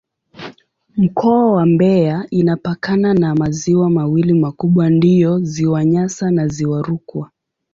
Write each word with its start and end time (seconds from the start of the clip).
Mkoa 0.97 1.51
wa 1.51 1.65
Mbeya 1.65 2.27
inapakana 2.29 3.13
na 3.13 3.35
maziwa 3.35 3.89
mawili 3.89 4.33
makubwa 4.39 4.89
ndiyo 4.89 5.39
Ziwa 5.39 5.85
Nyasa 5.85 6.31
na 6.31 6.47
Ziwa 6.47 6.81
Rukwa. 6.81 7.31